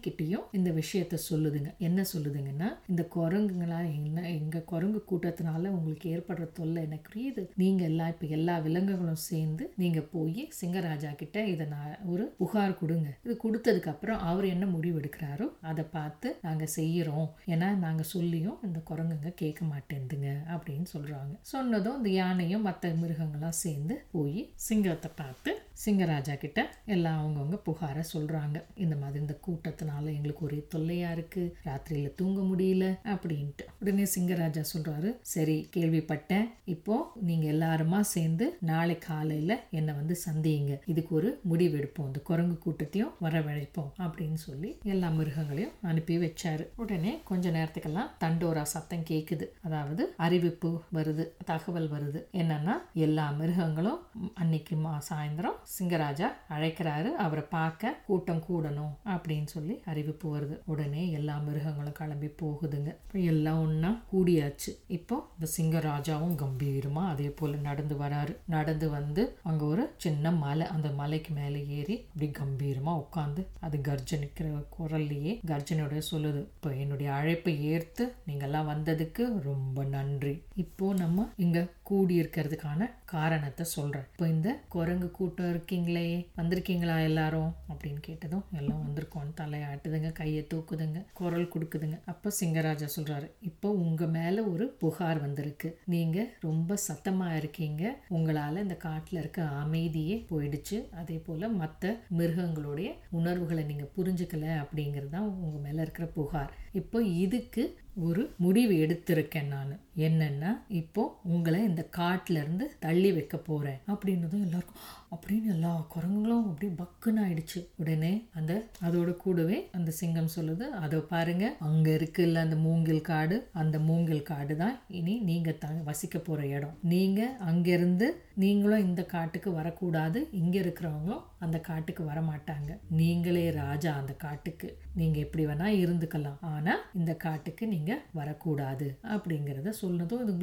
இந்த 0.59 0.69
விஷயத்த 0.81 1.19
சொல்லுதுங்க. 1.29 1.69
என்ன 1.87 1.99
சொல்லுதுங்கன்னா 2.13 2.69
இந்த 2.91 3.03
குரங்குங்களா 3.15 3.79
என்ன 3.97 4.19
எங்கள் 4.39 4.67
குரங்கு 4.71 4.99
கூட்டத்தினால 5.11 5.71
உங்களுக்கு 5.77 6.07
ஏற்படுற 6.15 6.45
தொல்லை 6.59 6.81
எனக்கு 6.87 7.07
புரியுது 7.09 7.43
நீங்கள் 7.61 7.87
எல்லாம் 7.89 8.11
இப்போ 8.13 8.27
எல்லா 8.37 8.55
விலங்குகளும் 8.65 9.21
சேர்ந்து 9.29 9.63
நீங்கள் 9.81 10.07
போய் 10.13 10.41
சிங்கராஜா 10.59 11.11
கிட்ட 11.21 11.37
இதை 11.53 11.65
நான் 11.73 11.97
ஒரு 12.13 12.25
புகார் 12.39 12.79
கொடுங்க. 12.81 13.09
இது 13.25 13.35
கொடுத்ததுக்கப்புறம் 13.43 14.23
அவர் 14.31 14.45
என்ன 14.53 14.65
முடிவு 14.75 14.99
எடுக்கிறாரோ 15.01 15.47
அதை 15.71 15.85
பார்த்து 15.97 16.29
நாங்கள் 16.47 16.73
செய்கிறோம் 16.77 17.29
ஏன்னா 17.53 17.69
நாங்கள் 17.85 18.11
சொல்லியும் 18.13 18.59
இந்த 18.67 18.79
குரங்குங்க 18.89 19.31
கேட்க 19.41 19.61
மாட்டேங்குதுங்க 19.71 20.29
அப்படின்னு 20.53 20.87
சொல்றாங்க. 20.95 21.33
சொன்னதும் 21.41 21.97
இந்த 21.97 22.09
யானையும் 22.09 22.61
மற்ற 22.61 22.89
மிருகங்களாம் 22.89 23.59
சேர்ந்து 23.63 24.03
போய் 24.11 24.51
சிங்கத்தை 24.55 25.11
பார்த்து 25.15 25.59
சிங்கராஜா 25.85 26.37
கிட்ட 26.37 26.75
எல்லாம் 26.85 27.19
அவங்கவுங்க 27.21 27.57
புகார 27.65 28.03
சொல்றாங்க. 28.13 28.63
இந்த 28.75 28.95
மாதிரி 28.95 29.19
இந்த 29.19 29.39
கூட்டத்தினால 29.47 30.13
எங்களுக்கு 30.15 30.45
ஒரே 30.45 30.67
தொல்லையா 30.75 31.11
இருக்கு. 31.11 31.55
ராத்திரியில 31.65 32.13
தூங்க 32.15 32.41
முடியல 32.41 32.97
அப்படின்ட்டு. 33.03 33.65
உடனே 33.79 34.03
சிங்கராஜா 34.15 34.63
சொல்றாரு 34.77 35.17
சரி 35.21 35.69
கேள்விப்பட்டேன். 35.75 36.49
இப்போ 36.65 37.11
நீங்க 37.21 37.51
எல்லாருமா 37.51 37.99
சேர்ந்து 37.99 38.57
நாளை 38.61 38.97
காலையில 38.97 39.63
என்னை 39.71 39.93
வந்து 39.93 40.17
சந்தியுங்க. 40.25 40.79
இதுக்கு 40.85 41.15
ஒரு 41.15 41.41
முடிவெடுப்போம் 41.49 42.05
இந்த 42.05 42.19
குரங்கு 42.19 42.57
கூட்டத்தையும் 42.57 43.13
வரவழைப்போம். 43.21 43.91
அப்படின்னு 43.97 44.33
சொல்லி 44.33 44.79
எல்லா 44.83 45.09
மிருகங்களையும் 45.09 45.75
அனுப்பி 45.81 46.17
வச்சாரு. 46.17 46.67
உடனே 46.75 47.21
கொஞ்ச 47.25 47.51
நேரத்துக்கெல்லாம் 47.51 48.11
தண்டோரா 48.19 48.61
சத்தம் 48.61 49.03
கேக்குது. 49.09 49.47
அதாவது 49.63 50.13
அறிவிப்பு 50.17 50.83
வருது 50.93 51.25
தகவல் 51.45 51.89
வருது. 51.91 52.21
என்னன்னா 52.31 52.73
எல்லா 52.93 53.31
மிருகங்களும் 53.31 54.01
அன்னைக்கு 54.33 54.75
மா 54.75 55.01
சாயந்தரம் 55.09 55.59
சிங்கராஜா 55.79 56.29
அழைக்கிறாரு. 56.49 57.09
அவரை 57.25 57.43
பார்க்க 57.49 57.95
கூட்டம் 58.07 58.43
கூடணும் 58.49 58.93
அப்படின்னு 59.03 59.45
சொல்லி 59.45 59.81
அறிவிப்பு 59.85 60.37
வருது. 60.37 60.57
உடனே 60.65 61.11
எல்லா 61.11 61.37
மிருகங்களும் 61.37 61.97
கிளம்பி 61.99 62.27
போகுதுங்க. 62.27 62.93
எல்லாம் 63.11 63.61
ஒன்றா 63.61 63.91
கூடியாச்சு. 64.13 64.71
இப்போ 64.87 65.27
இந்த 65.35 65.47
சிங்கராஜாவும் 65.57 66.37
கம்பீரமா 66.43 67.03
அதே 67.13 67.29
போல 67.29 67.55
நடந்து 67.55 67.95
வராரு. 67.95 68.35
நடந்து 68.47 68.89
வந்து 68.89 69.37
அங்க 69.43 69.65
ஒரு 69.65 69.93
சின்ன 69.97 70.31
மலை 70.31 70.67
அந்த 70.67 70.89
மலைக்கு 70.89 71.33
மேலே 71.33 71.67
ஏறி 71.67 72.07
அப்படி 72.07 72.31
கம்பீரமா 72.39 73.03
உட்காந்து 73.03 73.45
அது 73.59 73.77
கர்ஜனிக்கிற 73.77 74.47
குரல்லையே 74.77 75.33
கர்ஜனையோட 75.51 76.01
சொல்லுது. 76.11 76.41
இப்போ 76.55 76.69
என்னுடைய 76.75 77.13
அழைப்பை 77.13 77.65
ஏற்று 77.65 78.15
நீங்கெல்லாம் 78.27 78.69
வந்ததுக்கு 78.71 79.23
ரொம்ப 79.41 79.83
நன்றி. 79.83 80.43
இப்போ 80.65 80.87
நம்ம 80.93 81.27
இங்க 81.45 81.59
கூடி 81.89 82.15
இருக்கிறதுக்கான 82.21 82.89
காரணத்தை 83.13 83.65
சொல்றேன். 83.75 84.05
இப்போ 84.11 84.25
இந்த 84.27 84.49
குரங்கு 84.75 85.07
கூட்டம் 85.17 85.51
இருக்கீங்களே 85.53 86.07
வந்திருக்கீங்களா 86.37 86.95
எல்லாரும்? 87.09 87.51
அப்படின்னு 87.71 88.01
கேட்டதும் 88.07 88.45
எல்லாம் 88.59 88.83
வந்திருக்கோம். 88.85 89.31
தலையாட்டுதுங்க 89.41 90.11
கையை 90.11 90.43
தூக்குதுங்க 90.53 91.01
குரல் 91.13 91.51
கொடுக்குதுங்க. 91.53 91.97
அப்போ 92.05 92.31
சிங்கராஜா 92.39 92.87
சொல்றாரு 92.95 93.27
இப்போ 93.65 93.77
உங்கள் 93.83 94.11
மேலே 94.15 94.41
ஒரு 94.51 94.65
புகார் 94.81 95.19
வந்திருக்கு. 95.23 95.69
நீங்கள் 95.93 96.27
ரொம்ப 96.39 96.75
சத்தமாக 96.87 97.37
இருக்கீங்க. 97.39 97.83
உங்களால் 98.15 98.61
இந்த 98.63 98.75
காட்டில் 98.83 99.19
இருக்க 99.19 99.41
அமைதியே 99.61 100.17
போயிடுச்சு. 100.31 100.77
அதே 101.01 101.17
போல் 101.27 101.55
மற்ற 101.61 101.93
மிருகங்களுடைய 102.19 102.91
உணர்வுகளை 103.19 103.63
நீங்கள் 103.71 103.93
புரிஞ்சுக்கல 103.97 104.51
அப்படிங்கிறது 104.63 105.09
தான் 105.15 105.31
உங்கள் 105.45 105.65
மேலே 105.65 105.81
இருக்கிற 105.85 106.07
புகார். 106.19 106.53
இப்போ 106.81 107.01
இதுக்கு 107.23 107.63
ஒரு 108.07 108.23
முடிவு 108.43 108.73
எடுத்திருக்கேன் 108.85 109.51
நான். 109.55 109.73
என்னென்னா 110.07 110.49
இப்போ 110.81 111.03
உங்களை 111.33 111.59
இந்த 111.69 111.83
காட்டிலேருந்து 111.97 112.65
தள்ளி 112.85 113.11
வைக்க 113.17 113.35
போகிறேன் 113.49 113.81
அப்படின்னதும் 113.93 114.45
எல்லாருக்கும் 114.47 114.81
அப்படின்னு 115.15 115.49
எல்லா 115.55 115.71
குரங்குகளும் 115.93 116.47
அப்படி 116.49 116.67
பக்குன்னு 116.81 117.21
ஆயிடுச்சு. 117.25 117.59
உடனே 117.81 118.13
அந்த 118.37 118.53
அதோட 118.87 119.11
கூடவே 119.23 119.57
அந்த 119.77 119.91
சிங்கம் 119.99 120.33
சொல்லுது 120.35 120.65
அதை 120.85 120.99
பாருங்க 121.13 121.45
அங்க 121.67 121.87
இருக்குல்ல 121.99 122.43
அந்த 122.45 122.57
மூங்கில் 122.65 123.01
காடு. 123.11 123.37
அந்த 123.61 123.79
மூங்கில் 123.79 124.27
காடு 124.31 124.55
தான் 124.63 124.75
இனி 124.99 125.15
நீங்க 125.29 125.51
த 125.63 125.67
வசிக்க 125.89 126.17
போற 126.19 126.41
இடம். 126.57 126.75
நீங்க 126.93 127.21
அங்கிருந்து 127.49 128.07
நீங்களும் 128.43 128.85
இந்த 128.87 129.01
காட்டுக்கு 129.15 129.51
வரக்கூடாது. 129.51 130.21
இங்க 130.41 130.55
இருக்கிறவங்களும் 130.59 131.23
அந்த 131.39 131.57
காட்டுக்கு 131.59 132.03
வர 132.05 132.19
மாட்டாங்க 132.21 132.71
நீங்களே 132.99 133.45
ராஜா 133.61 133.91
அந்த 134.01 134.13
காட்டுக்கு. 134.25 134.69
நீங்க 134.99 135.17
எப்படி 135.25 135.45
வேணா 135.45 135.67
இருந்துக்கலாம். 135.83 136.39
ஆனா 136.53 136.73
இந்த 136.99 137.13
காட்டுக்கு 137.25 137.63
நீங்க 137.67 137.93
வரக்கூடாது. 138.19 138.87
அப்படிங்கிறத 139.15 139.69
சொன்னதும் 139.83 140.23
இது 140.23 140.33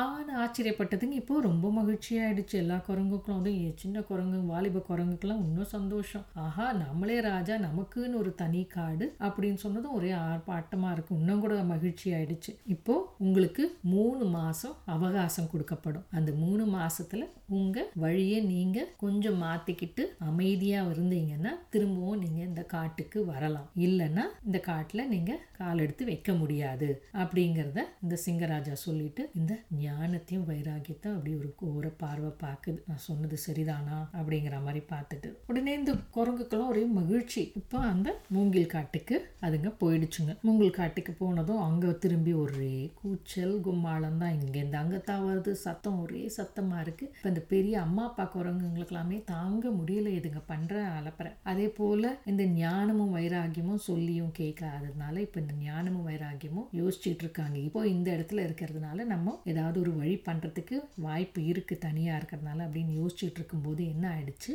உங்களுக்கெல்லாம் 0.00 0.40
ஆச்சரியப்பட்டதுங்க. 0.44 1.14
இப்போ 1.20 1.34
ரொம்ப 1.40 1.66
மகிழ்ச்சியாயிடுச்சு 1.76 2.56
எல்லா 2.62 2.76
குரங்குக்கும் 2.88 3.36
அதுவும் 3.36 3.76
சின்ன 3.82 4.00
குரங்கு 4.08 4.38
வாலிப 4.50 4.82
குரங்குக்கெல்லாம் 4.88 5.44
இன்னும் 5.46 5.70
சந்தோஷம். 5.76 6.24
ஆஹா 6.44 6.66
நம்மளே 6.82 7.16
ராஜா 7.20 7.54
நமக்குன்னு 7.64 8.20
ஒரு 8.22 8.32
தனி 8.42 8.62
காடு 8.74 9.06
அப்படின்னு 9.26 9.58
சொன்னதும் 9.64 9.96
ஒரே 9.98 10.10
ஆர்ப்பாட்டமா 10.26 10.90
இருக்கு. 10.92 11.18
இன்னும் 11.20 11.42
கூட 11.44 11.54
மகிழ்ச்சி 11.72 12.06
ஆயிடுச்சு. 12.16 12.52
இப்போ 12.74 12.96
உங்களுக்கு 13.26 13.64
மூணு 13.94 14.24
மாசம் 14.38 14.76
அவகாசம் 14.96 15.50
கொடுக்கப்படும். 15.54 16.06
அந்த 16.18 16.32
மூணு 16.42 16.66
மாசத்துல 16.76 17.24
உங்க 17.58 17.86
வழியை 18.04 18.38
நீங்க 18.52 18.78
கொஞ்சம் 19.04 19.40
மாத்திக்கிட்டு 19.42 20.04
அமைதியா 20.28 20.80
இருந்தீங்கன்னா 20.92 21.52
திரும்பவும் 21.74 22.22
நீங்க 22.24 22.40
இந்த 22.50 22.62
காட்டுக்கு 22.74 23.18
வரலாம். 23.32 23.68
இல்லைன்னா 23.86 24.24
இந்த 24.46 24.58
காட்டுல 24.70 25.06
நீங்க 25.14 25.32
கால் 25.60 25.82
எடுத்து 25.86 26.04
வைக்க 26.12 26.30
முடியாது 26.42 26.88
அப்படிங்கிறத 27.22 27.80
இந்த 28.04 28.18
சிங்கராஜா 28.26 28.74
சொல்லிட்டு 28.86 29.22
இந்த 29.40 29.52
ஞானத்தையும் 29.86 30.46
வைராகியத்தை 30.50 31.08
அப்படி 31.14 31.32
ஒரு 31.40 31.50
ஒரு 31.78 31.90
பார்வை 32.02 32.30
பார்க்குது. 32.44 32.78
நான் 32.88 33.04
சொன்னது 33.08 33.36
சரிதானா? 33.46 33.98
அப்படிங்கிற 34.18 34.56
மாதிரி 34.66 34.82
பார்த்துட்டு. 34.92 35.28
உடனே 35.50 35.72
இந்த 35.80 35.92
குரங்குக்கெல்லாம் 36.16 36.72
ஒரே 36.74 36.84
மகிழ்ச்சி. 36.98 37.42
இப்போ 37.60 37.78
அந்த 37.92 38.08
மூங்கில் 38.34 38.72
காட்டுக்கு 38.74 39.16
அதுங்க 39.46 39.70
போயிடுச்சுங்க. 39.82 40.32
மூங்கில் 40.46 40.76
காட்டுக்கு 40.80 41.12
போனதும் 41.22 41.62
அங்கே 41.66 41.90
திரும்பி 42.04 42.32
ஒரே 42.44 42.74
கூச்சல் 43.00 43.54
கும்மாளம் 43.66 44.20
தான். 44.22 44.36
இங்கேருந்து 44.40 44.80
அங்கே 44.82 45.00
வருது. 45.26 45.52
சத்தம் 45.64 45.98
ஒரே 46.04 46.22
சத்தமாக 46.38 46.84
இருக்கு. 46.84 47.04
இப்போ 47.16 47.28
இந்த 47.32 47.42
பெரிய 47.52 47.74
அம்மா 47.86 48.02
அப்பா 48.08 48.24
குரங்குங்களுக்கெல்லாமே 48.34 49.18
தாங்க 49.32 49.64
முடியல 49.78 50.08
இதுங்க 50.18 50.40
பண்ணுற 50.52 50.74
அலப்பறை. 50.98 51.32
அதே 51.50 51.66
போல 51.78 52.12
இந்த 52.30 52.42
ஞானமும் 52.62 53.14
வைராகியமும் 53.16 53.84
சொல்லியும் 53.88 54.32
கேட்காததுனால 54.40 55.14
இப்போ 55.26 55.38
இந்த 55.44 55.54
ஞானமும் 55.66 56.06
வைராகியமும் 56.10 56.68
யோசிச்சுட்டு 56.80 57.24
இருக்காங்க. 57.26 57.56
இப்போ 57.68 57.80
இந்த 57.94 58.08
இடத்துல 58.16 58.44
இருக்கிறதுனால 58.48 59.04
நம்ம 59.12 59.34
ஏதாவது 59.52 59.75
ஒரு 59.78 59.92
வழி 59.96 60.14
பண்ணுறதுக்கு 60.26 60.76
வாய்ப்பு 61.06 61.40
இருக்குது 61.50 61.78
தனியாக 61.78 62.18
இருக்கிறதுனால 62.20 62.58
அப்படின்னு 62.66 62.94
யோசிச்சுட்டு 63.00 63.38
இருக்கும்போது 63.40 63.82
என்ன 63.86 64.04
ஆயிடுச்சு? 64.14 64.54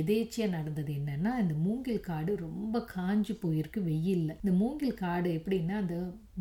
எதேச்சியாக 0.00 0.54
நடந்தது 0.56 0.92
என்னன்னா 0.92 1.32
இந்த 1.44 1.54
மூங்கில் 1.66 2.06
காடு 2.10 2.32
ரொம்ப 2.36 2.84
காஞ்சி 2.94 3.36
போயிருக்கு 3.42 3.80
வெயில்ல. 3.90 4.30
இந்த 4.42 4.54
மூங்கில் 4.62 5.00
காடு 5.04 5.30
எப்படின்னா 5.38 5.76
அந்த 5.82 5.96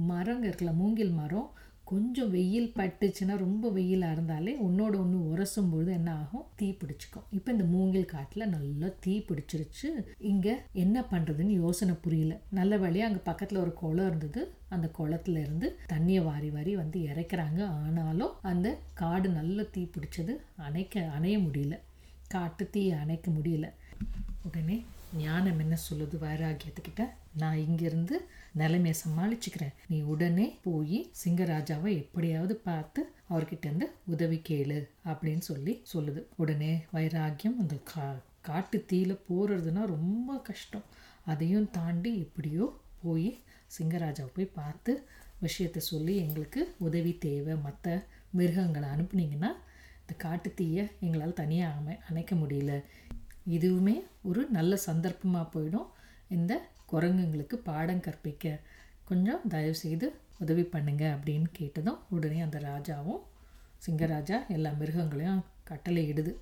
மரங்க 0.08 0.48
இருக்குல்ல 0.48 0.74
மூங்கில் 0.74 1.14
மரம் 1.22 1.52
கொஞ்சம் 1.86 2.32
வெயில் 2.32 2.72
பட்டுச்சுன்னா 2.76 3.38
ரொம்ப 3.38 3.70
வெயிலாக 3.70 4.12
இருந்தாலே 4.12 4.54
உன்னோட 4.62 4.94
ஒன்று 5.04 5.18
உரசும் 5.32 5.70
பொழுது 5.72 5.92
என்ன 5.92 6.14
ஆகும்? 6.16 6.46
தீ 6.56 6.78
பிடிச்சிக்கும். 6.80 7.26
இப்போ 7.32 7.52
இந்த 7.52 7.64
மூங்கில் 7.64 8.06
காட்டில் 8.06 8.50
நல்லா 8.50 8.88
தீ 9.00 9.26
பிடிச்சிருச்சு. 9.28 9.90
இங்கே 10.18 10.56
என்ன 10.74 11.06
பண்ணுறதுன்னு 11.12 11.56
யோசனை 11.64 11.96
புரியல. 12.02 12.40
நல்ல 12.52 12.78
வழியாக 12.78 13.12
அங்கே 13.12 13.24
பக்கத்தில் 13.24 13.58
ஒரு 13.58 13.74
குளம் 13.74 14.08
இருந்தது. 14.08 14.52
அந்த 14.70 14.90
குளத்துல 14.98 15.38
இருந்து 15.38 15.78
தண்ணியை 15.94 16.24
வாரி 16.24 16.50
வாரி 16.50 16.76
வந்து 16.76 17.00
இறைக்கிறாங்க. 17.00 17.62
ஆனாலும் 17.68 18.34
அந்த 18.42 18.78
காடு 18.94 19.30
நல்ல 19.30 19.64
தீ 19.64 19.84
பிடிச்சது 19.84 20.36
அணைக்க 20.56 21.06
அணைய 21.20 21.38
முடியல. 21.38 21.78
காட்டு 22.28 22.70
தீ 22.70 22.92
அணைக்க 22.92 23.32
முடியல. 23.32 23.70
உடனே 24.46 24.84
ஞானம் 25.18 25.60
என்ன 25.60 25.78
சொல்லுது? 25.90 26.16
வைராகியத்துக்கிட்ட 26.24 27.04
நான் 27.38 27.58
இங்கிருந்து 27.58 28.16
நிலைமையை 28.54 29.02
சமாளிச்சுக்கிறேன். 29.02 29.74
நீ 29.88 30.02
உடனே 30.02 30.60
போய் 30.64 31.12
சிங்கராஜாவை 31.24 31.92
எப்படியாவது 31.98 32.56
பார்த்து 32.56 33.02
அவர்கிட்ட 33.30 33.66
இருந்து 33.66 33.92
உதவி 34.06 34.42
கேளு 34.50 34.88
அப்படின்னு 35.06 35.44
சொல்லி 35.50 35.84
சொல்லுது. 35.94 36.24
உடனே 36.36 36.84
வைராகியம் 36.94 37.60
அந்த 37.60 37.76
கா 37.84 38.08
காட்டு 38.42 38.86
தீயில 38.92 39.14
போறதுன்னா 39.30 39.86
ரொம்ப 39.86 40.38
கஷ்டம். 40.38 40.84
அதையும் 41.26 41.72
தாண்டி 41.72 42.18
எப்படியோ 42.20 42.66
போய் 43.04 43.40
சிங்கராஜாவை 43.78 44.32
போய் 44.36 44.56
பார்த்து 44.60 45.04
விஷயத்தை 45.40 45.82
சொல்லி 45.82 46.16
எங்களுக்கு 46.16 46.76
உதவி 46.78 47.18
தேவை. 47.18 47.56
மற்ற 47.56 48.06
மிருகங்களை 48.32 48.90
அனுப்புனீங்கன்னா 48.90 49.52
இந்த 50.02 50.14
காட்டு 50.18 50.54
தீயை 50.56 50.88
எங்களால் 51.00 51.34
தனியாக 51.34 51.78
அமை 51.80 51.96
அணைக்க 52.10 52.36
முடியல. 52.36 52.84
இதுவுமே 53.46 53.96
ஒரு 54.22 54.48
நல்ல 54.50 54.80
சந்தர்ப்பமாக 54.88 55.48
போயிடும். 55.56 55.90
இந்த 56.28 56.54
குரங்குங்களுக்கு 56.92 57.56
பாடம் 57.56 58.00
கற்பிக்க. 58.00 58.60
கொஞ்சம் 59.04 59.42
தயவு 59.48 59.76
செய்து 59.76 60.08
உதவி 60.40 60.64
பண்ணுங்க 60.64 61.04
அப்படின்னு 61.16 61.46
கேட்டதும் 61.52 62.00
உடனே 62.10 62.40
அந்த 62.42 62.60
ராஜாவும் 62.60 63.22
சிங்கராஜா 63.86 64.48
எல்லா 64.48 64.72
மிருகங்களையும் 64.72 65.46
கட்டளையிடுது 65.70 66.34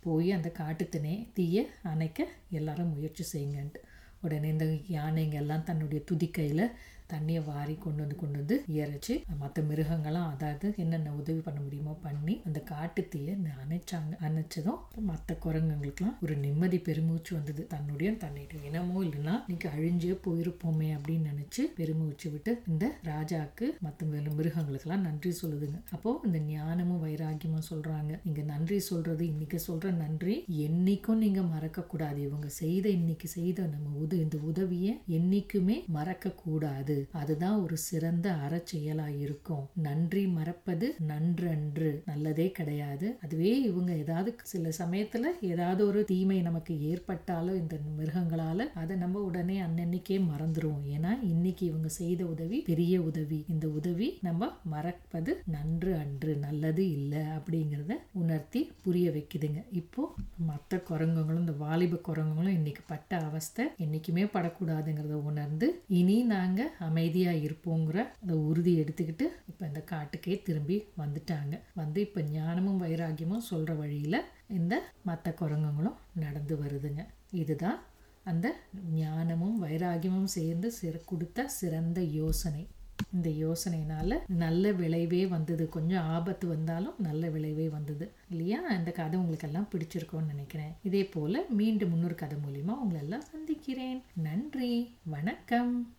போய் 0.00 0.32
அந்த 0.32 0.52
காட்டுத்தினே 0.58 1.26
தீயை 1.32 1.66
அணைக்க 1.82 2.28
எல்லாரும் 2.50 2.92
முயற்சி 2.94 3.24
செய்யுங்கன்ட்டு. 3.32 3.80
உடனே 4.20 4.48
இந்த 4.48 4.66
யானைங்க 4.88 5.32
எல்லாம் 5.32 5.64
தன்னுடைய 5.64 6.04
துதிக்கையில் 6.04 6.64
தண்ணியை 7.08 7.44
வாரி 7.44 7.74
கொண்டு 7.74 8.02
வந்து 8.02 8.16
கொண்டு 8.16 8.38
வந்து 8.38 8.64
இறைச்சி 8.72 9.24
மற்ற 9.38 9.62
மிருகங்களாம் 9.62 10.30
அதாவது 10.34 10.74
என்னென்ன 10.76 11.12
உதவி 11.12 11.40
பண்ண 11.40 11.60
முடியுமோ 11.60 11.79
பண்ணி 11.94 12.42
அந்த 12.46 12.58
காட்டுத்தீயை 12.70 13.34
அணைச்சாங்க. 13.62 14.12
அணைச்சதும் 14.26 14.80
மற்ற 15.10 15.36
குரங்குங்களுக்குலாம் 15.44 16.18
ஒரு 16.22 16.36
நிம்மதி 16.36 16.78
பெருமூச்சு 16.78 17.34
வந்தது. 17.34 17.62
தன்னுடைய 17.66 18.16
தன்னுடைய 18.16 18.68
இனமோ 18.70 18.98
இல்லைன்னா 19.02 19.34
இன்னைக்கு 19.46 19.68
அழிஞ்சே 19.68 20.14
போயிருப்போமே 20.26 20.88
அப்படின்னு 20.96 21.28
நினைச்சு 21.32 21.62
பெருமூச்சு 21.78 22.30
விட்டு 22.30 22.52
இந்த 22.68 22.86
ராஜாக்கு 23.04 23.66
மற்ற 23.80 24.06
மிருகங்களுக்கெல்லாம் 24.06 25.06
நன்றி 25.08 25.30
சொல்லுதுங்க. 25.42 25.78
அப்போ 25.90 26.20
இந்த 26.24 26.38
ஞானமும் 26.38 27.02
வைராக்கியமும் 27.04 27.68
சொல்றாங்க. 27.70 28.12
நீங்க 28.24 28.42
நன்றி 28.42 28.78
சொல்றது 28.80 29.26
இன்னைக்கு 29.26 29.58
சொல்ற 29.68 29.92
நன்றி 29.94 30.44
என்னைக்கும் 30.48 31.22
நீங்க 31.24 31.42
மறக்க 31.42 31.82
கூடாது. 31.82 32.22
இவங்க 32.22 32.48
செய்த 32.48 32.88
இன்னைக்கு 32.88 33.28
செய்த 33.28 33.66
நம்ம 33.66 33.88
உத 34.02 34.12
இந்த 34.12 34.38
உதவியை 34.50 34.92
என்னைக்குமே 35.08 35.76
மறக்க 35.86 36.32
கூடாது. 36.44 37.08
அதுதான் 37.12 37.62
ஒரு 37.62 37.76
சிறந்த 37.88 38.28
அறச்செயலா 38.46 39.08
இருக்கும் 39.16 39.68
நன்றி 39.74 40.26
மறப்பது 40.26 40.94
நன்றன்று 41.08 41.79
நல்லதே 42.10 42.46
கிடையாது. 42.58 43.06
அதுவே 43.24 43.52
இவங்க 43.70 43.90
ஏதாவது 44.02 44.30
சில 44.52 44.72
சமயத்துல 44.78 45.32
ஏதாவது 45.50 45.80
ஒரு 45.86 46.00
தீமை 46.10 46.38
நமக்கு 46.48 46.74
ஏற்பட்டாலோ 46.90 47.52
இந்த 47.62 47.76
மிருகங்களால 47.98 48.66
அதை 48.82 48.96
நம்ம 48.96 49.22
உடனே 49.28 49.56
அன்னன்னைக்கே 49.66 50.18
மறந்துருவோம். 50.30 50.84
ஏன்னா 50.96 51.12
இன்னைக்கு 51.32 51.64
இவங்க 51.66 51.88
செய்த 52.00 52.22
உதவி 52.34 52.60
பெரிய 52.70 52.94
உதவி. 53.10 53.40
இந்த 53.54 53.66
உதவி 53.78 54.08
நம்ம 54.28 54.50
மறப்பது 54.74 55.32
நன்று 55.56 55.92
அன்று 56.02 56.32
நல்லது 56.46 56.84
இல்லை 56.98 57.22
அப்படிங்கிறத 57.36 57.92
உணர்த்தி 58.22 58.62
புரிய 58.84 59.06
வைக்குதுங்க. 59.16 59.60
இப்போ 59.82 60.02
மற்ற 60.50 60.82
குரங்குகளும் 60.90 61.44
இந்த 61.46 61.56
வாலிப 61.64 62.00
குரங்குகளும் 62.08 62.56
இன்னைக்கு 62.58 62.84
பட்ட 62.92 63.18
அவஸ்தை 63.28 63.64
என்னைக்குமே 63.84 64.24
படக்கூடாதுங்கிறத 64.36 65.16
உணர்ந்து 65.30 65.66
இனி 66.00 66.16
நாங்கள் 66.34 66.72
அமைதியாக 66.88 67.44
இருப்போங்கிற 67.46 67.98
அந்த 68.22 68.34
உறுதி 68.48 68.72
எடுத்துக்கிட்டு 68.82 69.26
இப்போ 69.50 69.62
இந்த 69.70 69.82
காட்டுக்கே 69.92 70.36
திரும்பி 70.48 70.76
வந்துட்டாங்க. 71.02 71.54
வந்து 71.74 72.00
இப்போ 72.00 72.20
ஞானமும் 72.20 72.82
வைராகியமும் 72.82 73.38
சொல்கிற 73.38 73.74
வழியில் 73.74 74.22
இந்த 74.48 74.92
மற்ற 75.02 75.32
குரங்குங்களும் 75.32 75.96
நடந்து 76.14 76.56
வருதுங்க. 76.56 77.06
இதுதான் 77.30 77.82
அந்த 78.24 78.56
ஞானமும் 78.92 79.64
வைராகியமும் 79.64 80.24
சேர்ந்து 80.24 80.72
சிற 80.82 81.00
கொடுத்த 81.04 81.48
சிறந்த 81.48 82.02
யோசனை. 82.02 82.66
இந்த 83.12 83.30
யோசனையினால 83.30 84.18
நல்ல 84.28 84.72
விளைவே 84.72 85.26
வந்தது. 85.26 85.68
கொஞ்சம் 85.68 86.02
ஆபத்து 86.02 86.48
வந்தாலும் 86.48 86.94
நல்ல 86.98 87.28
விளைவே 87.28 87.68
வந்தது. 87.68 88.10
இல்லையா? 88.30 88.60
இந்த 88.68 88.90
கதை 88.90 89.18
உங்களுக்கு 89.18 89.48
எல்லாம் 89.48 89.68
பிடிச்சிருக்கோன்னு 89.72 90.26
நினைக்கிறேன். 90.26 90.72
இதே 90.82 91.04
போல 91.04 91.44
மீண்டும் 91.48 91.90
முன்னொரு 91.90 92.14
கதை 92.14 92.38
மூலியமா 92.38 92.74
உங்களெல்லாம் 92.88 93.18
சந்திக்கிறேன். 93.18 94.02
நன்றி. 94.14 94.94
வணக்கம். 95.04 95.94